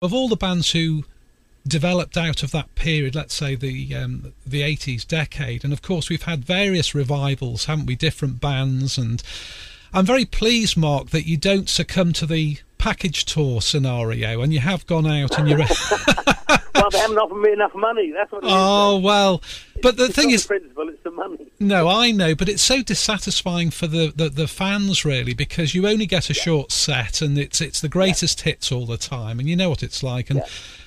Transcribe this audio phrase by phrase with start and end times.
[0.00, 1.04] Of all the bands who
[1.66, 6.08] developed out of that period, let's say the um, the 80s decade, and of course
[6.08, 7.96] we've had various revivals, haven't we?
[7.96, 9.20] Different bands, and
[9.92, 14.60] I'm very pleased, Mark, that you don't succumb to the package tour scenario, and you
[14.60, 15.58] have gone out and you're.
[16.76, 18.12] well, they haven't offered me enough money.
[18.12, 18.42] That's what.
[18.44, 19.42] oh is, well,
[19.82, 20.88] but the thing is, the principle.
[20.88, 21.46] It's the money.
[21.60, 25.86] No, I know, but it's so dissatisfying for the, the, the fans really because you
[25.86, 26.42] only get a yeah.
[26.42, 28.52] short set and it's it's the greatest yeah.
[28.52, 30.30] hits all the time, and you know what it's like.
[30.30, 30.42] And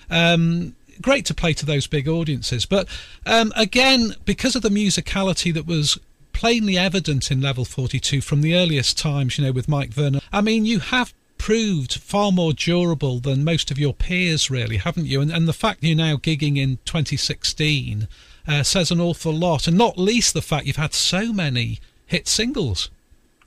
[0.09, 0.33] yeah.
[0.33, 2.87] um, great to play to those big audiences, but
[3.25, 5.97] um, again, because of the musicality that was
[6.33, 10.21] plainly evident in level 42 from the earliest times, you know, with Mike Vernon.
[10.31, 15.07] I mean, you have proved far more durable than most of your peers, really, haven't
[15.07, 15.21] you?
[15.21, 18.07] And, and the fact you're now gigging in 2016
[18.47, 22.27] uh, says an awful lot, and not least the fact you've had so many hit
[22.27, 22.89] singles.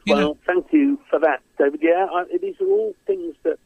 [0.05, 0.39] You well, know.
[0.47, 1.81] thank you for that, David.
[1.83, 3.59] Yeah, I, these are all things that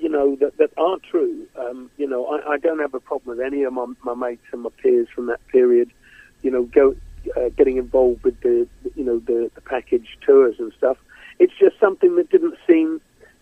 [0.00, 1.46] you know that, that are true.
[1.58, 4.44] Um, you know, I, I, don't have a problem with any of my, my, mates
[4.52, 5.90] and my peers from that period.
[6.42, 6.96] You know, go
[7.36, 10.96] uh, getting involved with the you know the, the package tours and stuff.
[11.38, 13.00] It's just something that didn't seem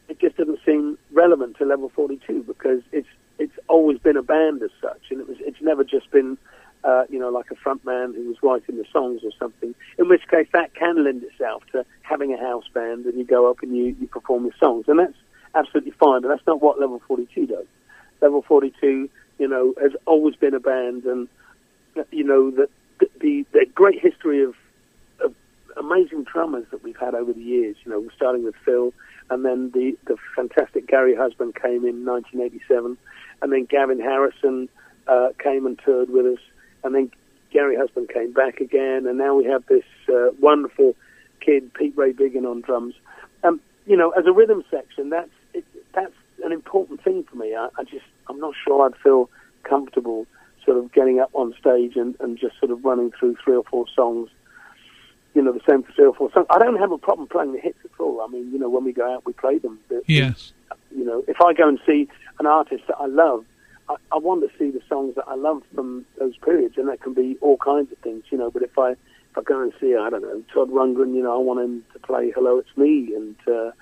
[0.08, 4.62] it just doesn't seem relevant to level 42 because it's it's always been a band
[4.62, 6.38] as such, and it was it's never just been
[6.84, 9.74] uh, you know like a front man who was writing the songs or something.
[9.98, 13.50] In which case, that can lend itself to having a house band and you go
[13.50, 15.16] up and you you perform your songs, and that's
[15.54, 16.22] absolutely fine.
[16.22, 17.66] But that's not what level 42 does.
[18.20, 21.28] Level 42, you know, has always been a band, and
[22.10, 22.68] you know the,
[23.20, 24.54] the, the great history of,
[25.20, 25.34] of
[25.76, 27.76] amazing drummers that we've had over the years.
[27.84, 28.92] You know, starting with Phil
[29.30, 32.96] and then the, the fantastic Gary Husband came in 1987,
[33.42, 34.68] and then Gavin Harrison
[35.06, 36.38] uh, came and toured with us,
[36.84, 37.10] and then
[37.52, 40.94] Gary Husband came back again, and now we have this uh, wonderful
[41.40, 42.94] kid, Pete Ray Biggin, on drums.
[43.42, 47.54] Um, you know, as a rhythm section, that's it, that's an important thing for me.
[47.54, 49.30] I, I just I'm not sure I'd feel
[49.62, 50.26] comfortable
[50.64, 53.64] sort of getting up on stage and, and just sort of running through three or
[53.64, 54.30] four songs
[55.34, 56.46] you know, the same for three or four songs.
[56.50, 58.20] I don't have a problem playing the hits at all.
[58.20, 59.78] I mean, you know, when we go out, we play them.
[60.06, 60.52] yes.
[60.96, 62.08] You know, if I go and see
[62.38, 63.44] an artist that I love,
[63.88, 67.00] I, I want to see the songs that I love from those periods, and that
[67.02, 68.50] can be all kinds of things, you know.
[68.50, 71.34] But if I if I go and see, I don't know, Todd Rundgren, you know,
[71.34, 73.72] I want him to play "Hello, It's Me," and uh,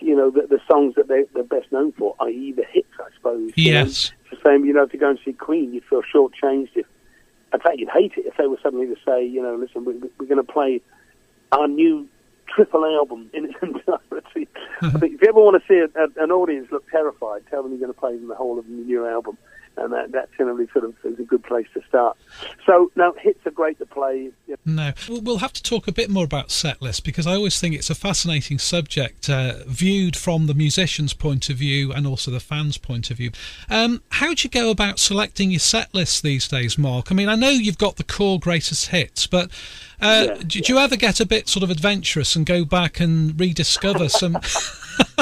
[0.00, 3.08] you know, the, the songs that they, they're best known for, i.e., the hits, I
[3.16, 3.50] suppose.
[3.56, 3.56] Yes.
[3.56, 3.82] You know?
[4.32, 6.86] It's the same, you know, to go and see Queen, you'd feel shortchanged if
[7.52, 9.98] in fact, you'd hate it if they were suddenly to say, you know, listen, we're,
[10.18, 10.80] we're going to play
[11.52, 12.08] our new
[12.54, 14.48] triple album in its entirety.
[14.82, 17.62] I think if you ever want to see a, a, an audience look terrified, tell
[17.62, 19.36] them you're going to play them the whole of the new album
[19.76, 22.16] and that, that generally sort of is a good place to start.
[22.66, 24.30] So now hits are great to play.
[24.64, 27.74] No, we'll have to talk a bit more about set list because I always think
[27.74, 32.40] it's a fascinating subject uh, viewed from the musician's point of view and also the
[32.40, 33.30] fan's point of view.
[33.68, 37.10] Um, how do you go about selecting your set list these days, Mark?
[37.10, 39.50] I mean, I know you've got the core greatest hits, but
[40.00, 40.74] uh, yeah, did yeah.
[40.74, 44.36] you ever get a bit sort of adventurous and go back and rediscover some?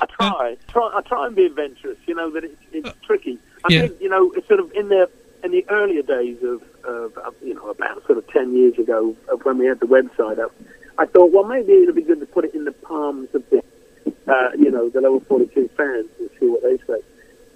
[0.00, 1.98] I try, try, I try and be adventurous.
[2.06, 3.38] You know that it's, it's tricky.
[3.64, 3.80] I yeah.
[3.82, 5.08] think you know it's sort of in the
[5.42, 9.44] in the earlier days of, of, you know about sort of ten years ago of
[9.44, 10.52] when we had the website up.
[10.96, 13.62] I thought, well, maybe it'd be good to put it in the palms of the
[14.26, 17.00] uh, you know the level forty two fans and see what they say.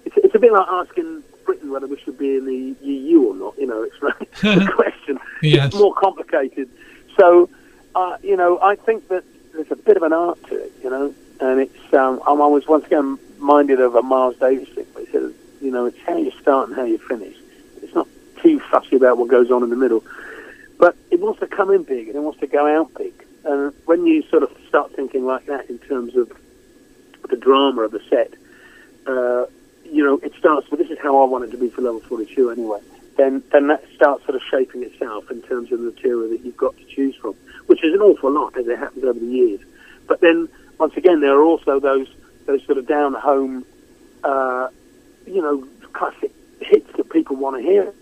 [0.05, 3.35] It's, it's a bit like asking Britain whether we should be in the EU or
[3.35, 3.57] not.
[3.57, 5.19] You know, it's a question.
[5.41, 5.67] Yes.
[5.67, 6.69] It's more complicated.
[7.17, 7.49] So,
[7.95, 10.71] uh, you know, I think that there's a bit of an art to it.
[10.83, 14.85] You know, and it's um, I'm always once again minded of a Miles Davis thing.
[14.97, 15.33] He says,
[15.69, 17.37] you know, it's how you start and how you finish.
[17.83, 18.07] It's not
[18.41, 20.03] too fussy about what goes on in the middle,
[20.79, 23.13] but it wants to come in big and it wants to go out big.
[23.45, 26.31] And when you sort of start thinking like that in terms of
[27.29, 28.33] the drama of the set,
[29.05, 29.45] uh,
[29.85, 30.71] you know, it starts.
[30.71, 32.79] Well, this is how I want it to be for level forty-two anyway.
[33.15, 36.57] Then, then that starts sort of shaping itself in terms of the material that you've
[36.57, 37.35] got to choose from,
[37.67, 39.59] which is an awful lot as it happens over the years.
[40.07, 42.07] But then once again, there are also those
[42.47, 43.65] those sort of down home,
[44.23, 44.69] uh,
[45.29, 46.31] you know, classic
[46.61, 47.93] hits that people want to hear.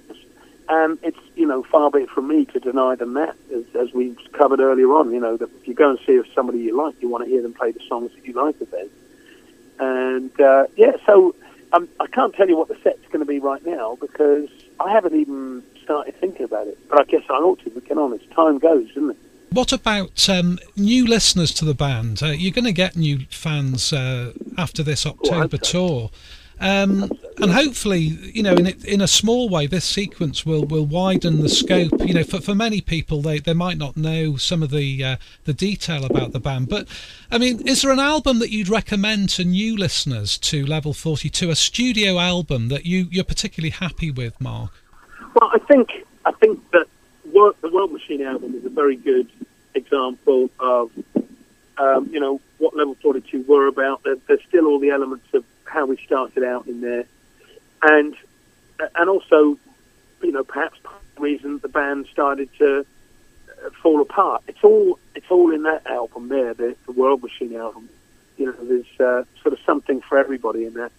[0.69, 3.93] And it's you know far be it from me to deny them that, as, as
[3.93, 5.11] we covered earlier on.
[5.13, 7.29] You know that if you go and see if somebody you like, you want to
[7.29, 8.89] hear them play the songs that you like of them.
[9.79, 11.35] And uh, yeah, so
[11.71, 14.91] um, I can't tell you what the set's going to be right now because I
[14.91, 16.77] haven't even started thinking about it.
[16.89, 17.69] But I guess I ought to.
[17.81, 19.17] Can on as time goes, isn't it?
[19.51, 22.21] What about um, new listeners to the band?
[22.21, 26.09] Uh, you're going to get new fans uh, after this October tour.
[26.59, 31.41] Um, and hopefully, you know, in in a small way, this sequence will, will widen
[31.41, 31.91] the scope.
[31.99, 35.15] You know, for, for many people, they, they might not know some of the uh,
[35.45, 36.67] the detail about the band.
[36.69, 36.87] But
[37.31, 41.29] I mean, is there an album that you'd recommend to new listeners to Level Forty
[41.29, 41.51] Two?
[41.51, 44.71] A studio album that you you're particularly happy with, Mark?
[45.39, 45.91] Well, I think
[46.25, 46.87] I think that
[47.33, 49.27] the World Machine album is a very good
[49.75, 50.91] example of
[51.77, 54.01] um, you know what Level Forty Two were about.
[54.03, 55.45] There, there's still all the elements of
[55.77, 57.05] how we started out in there,
[57.83, 58.15] and
[58.95, 59.57] and also,
[60.23, 64.41] you know, perhaps the reason the band started to uh, fall apart.
[64.47, 67.89] It's all it's all in that album there, the, the World Machine album.
[68.37, 70.89] You know, there's uh, sort of something for everybody in there,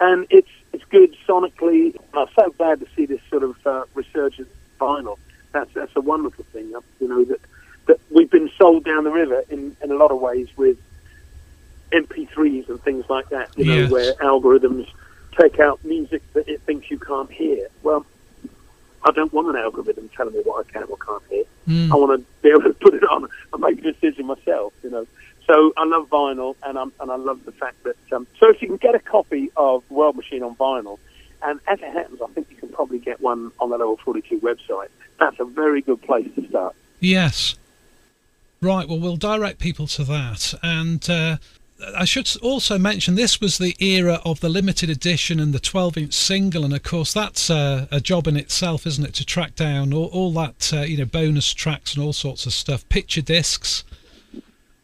[0.00, 1.94] and it's it's good sonically.
[2.14, 4.48] I'm so glad to see this sort of uh, resurgence
[4.80, 5.18] vinyl.
[5.52, 6.72] That's that's a wonderful thing.
[6.98, 7.40] You know that
[7.88, 10.78] that we've been sold down the river in in a lot of ways with
[11.94, 13.90] MP3s and things like that, you know, yes.
[13.90, 14.88] where algorithms
[15.38, 17.68] take out music that it thinks you can't hear.
[17.82, 18.04] Well,
[19.04, 21.44] I don't want an algorithm telling me what I can or can't hear.
[21.68, 21.92] Mm.
[21.92, 24.90] I want to be able to put it on and make a decision myself, you
[24.90, 25.06] know.
[25.46, 28.62] So I love vinyl, and I'm, and I love the fact that um, so if
[28.62, 30.98] you can get a copy of World Machine on vinyl,
[31.42, 34.40] and as it happens, I think you can probably get one on the Level 42
[34.40, 34.88] website.
[35.20, 36.74] That's a very good place to start.
[37.00, 37.56] Yes.
[38.62, 38.88] Right.
[38.88, 41.36] Well, we'll direct people to that, and uh,
[41.96, 45.96] I should also mention this was the era of the limited edition and the 12
[45.96, 49.54] inch single, and of course that's uh, a job in itself, isn't it, to track
[49.54, 53.22] down all, all that uh, you know bonus tracks and all sorts of stuff, picture
[53.22, 53.84] discs.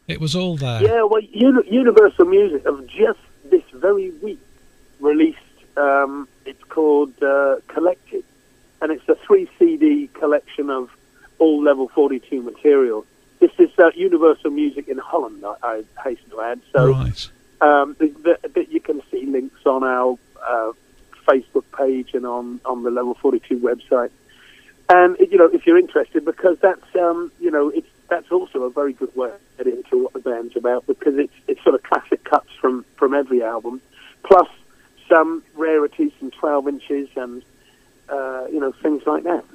[0.07, 0.81] It was all there.
[0.83, 4.39] Yeah, well, Universal Music have just this very week
[4.99, 5.37] released.
[5.77, 8.23] Um, it's called uh, Collected,
[8.81, 10.89] and it's a three CD collection of
[11.39, 13.05] all level 42 material
[13.81, 16.61] uh, Universal Music in Holland, I, I hasten to add.
[16.71, 17.29] So right.
[17.61, 20.17] um, the, the, you can see links on our
[20.47, 20.71] uh,
[21.27, 24.11] Facebook page and on, on the Level 42 website.
[24.89, 28.69] And, you know, if you're interested, because that's, um, you know, it's, that's also a
[28.69, 31.83] very good way to get into what the band's about because it's, it's sort of
[31.83, 33.79] classic cuts from, from every album,
[34.23, 34.49] plus
[35.07, 37.41] some rarities, some 12 inches and,
[38.09, 39.45] uh, you know, things like that.